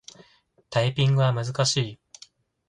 [0.71, 1.99] タイピングは難しい。